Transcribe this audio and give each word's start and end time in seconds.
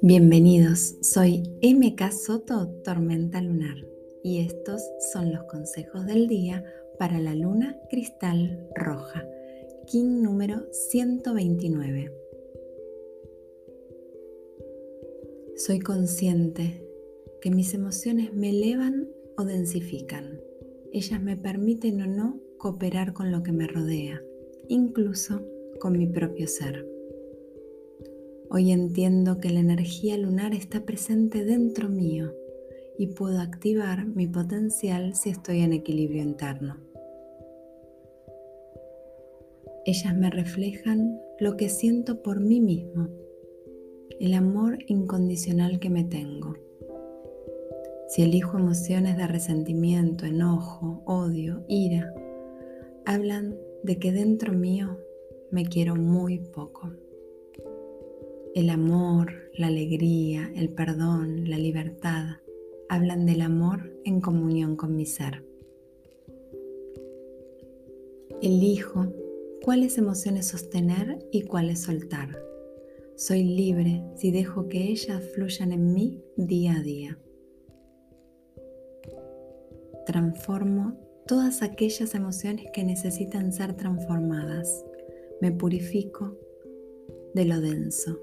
Bienvenidos, 0.00 0.96
soy 1.02 1.42
MK 1.62 2.12
Soto 2.12 2.68
Tormenta 2.82 3.42
Lunar 3.42 3.76
y 4.22 4.40
estos 4.40 4.82
son 5.12 5.32
los 5.32 5.44
consejos 5.44 6.06
del 6.06 6.28
día 6.28 6.64
para 6.98 7.18
la 7.18 7.34
luna 7.34 7.78
cristal 7.90 8.66
roja, 8.74 9.28
King 9.86 10.22
número 10.22 10.62
129. 10.72 12.12
Soy 15.56 15.80
consciente 15.80 16.82
que 17.42 17.50
mis 17.50 17.74
emociones 17.74 18.32
me 18.32 18.48
elevan 18.50 19.10
o 19.36 19.44
densifican. 19.44 20.40
Ellas 20.92 21.20
me 21.20 21.36
permiten 21.36 22.00
o 22.00 22.06
no 22.06 22.47
cooperar 22.58 23.12
con 23.12 23.30
lo 23.30 23.42
que 23.42 23.52
me 23.52 23.66
rodea, 23.66 24.20
incluso 24.68 25.40
con 25.80 25.96
mi 25.96 26.06
propio 26.06 26.48
ser. 26.48 26.86
Hoy 28.50 28.72
entiendo 28.72 29.38
que 29.38 29.50
la 29.50 29.60
energía 29.60 30.16
lunar 30.18 30.54
está 30.54 30.84
presente 30.84 31.44
dentro 31.44 31.88
mío 31.88 32.34
y 32.98 33.08
puedo 33.08 33.40
activar 33.40 34.06
mi 34.06 34.26
potencial 34.26 35.14
si 35.14 35.30
estoy 35.30 35.60
en 35.60 35.72
equilibrio 35.72 36.22
interno. 36.22 36.76
Ellas 39.86 40.16
me 40.16 40.30
reflejan 40.30 41.20
lo 41.38 41.56
que 41.56 41.68
siento 41.68 42.22
por 42.22 42.40
mí 42.40 42.60
mismo, 42.60 43.08
el 44.18 44.34
amor 44.34 44.78
incondicional 44.88 45.78
que 45.78 45.90
me 45.90 46.04
tengo. 46.04 46.56
Si 48.08 48.22
elijo 48.22 48.58
emociones 48.58 49.16
de 49.16 49.26
resentimiento, 49.26 50.26
enojo, 50.26 51.02
odio, 51.06 51.64
ira, 51.68 52.12
hablan 53.08 53.56
de 53.84 53.98
que 53.98 54.12
dentro 54.12 54.52
mío 54.52 54.98
me 55.50 55.64
quiero 55.64 55.96
muy 55.96 56.40
poco. 56.40 56.92
El 58.54 58.68
amor, 58.68 59.32
la 59.54 59.68
alegría, 59.68 60.52
el 60.54 60.68
perdón, 60.68 61.48
la 61.48 61.56
libertad 61.56 62.36
hablan 62.90 63.24
del 63.24 63.40
amor 63.40 63.90
en 64.04 64.20
comunión 64.20 64.76
con 64.76 64.94
mi 64.94 65.06
ser. 65.06 65.42
Elijo 68.42 69.06
cuáles 69.64 69.96
emociones 69.96 70.48
sostener 70.48 71.26
y 71.32 71.44
cuáles 71.44 71.80
soltar. 71.80 72.38
Soy 73.16 73.42
libre 73.42 74.04
si 74.16 74.30
dejo 74.32 74.68
que 74.68 74.82
ellas 74.82 75.22
fluyan 75.34 75.72
en 75.72 75.94
mí 75.94 76.22
día 76.36 76.76
a 76.76 76.82
día. 76.82 77.18
Transformo 80.04 81.07
todas 81.28 81.62
aquellas 81.62 82.16
emociones 82.16 82.66
que 82.72 82.82
necesitan 82.82 83.52
ser 83.52 83.74
transformadas. 83.74 84.84
Me 85.40 85.52
purifico 85.52 86.36
de 87.34 87.44
lo 87.44 87.60
denso 87.60 88.18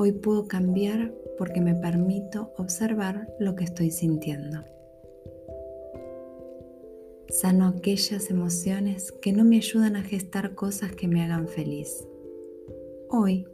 Hoy 0.00 0.12
puedo 0.12 0.46
cambiar 0.46 1.12
porque 1.36 1.60
me 1.60 1.74
permito 1.74 2.52
observar 2.56 3.34
lo 3.40 3.56
que 3.56 3.64
estoy 3.64 3.90
sintiendo. 3.90 4.62
Sano 7.28 7.66
aquellas 7.66 8.30
emociones 8.30 9.10
que 9.10 9.32
no 9.32 9.42
me 9.42 9.56
ayudan 9.56 9.96
a 9.96 10.04
gestar 10.04 10.54
cosas 10.54 10.92
que 10.92 11.08
me 11.08 11.24
hagan 11.24 11.48
feliz. 11.48 12.06
Hoy 13.10 13.48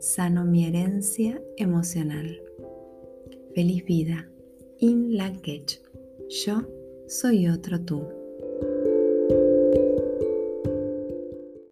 sano 0.00 0.44
mi 0.44 0.66
herencia 0.66 1.40
emocional. 1.56 2.42
Feliz 3.54 3.84
vida. 3.84 4.28
In 4.80 5.16
la 5.16 5.32
Yo 6.28 6.62
soy 7.06 7.48
otro 7.48 7.80
tú. 7.80 8.25